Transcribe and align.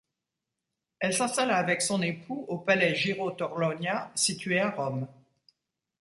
Elle 0.99 1.13
s'installa 1.13 1.57
avec 1.57 1.83
son 1.83 2.01
époux 2.01 2.43
au 2.47 2.57
palais 2.57 2.95
Giraud-Torlonia 2.95 4.11
situé 4.15 4.59
à 4.59 4.71
Rome. 4.71 5.07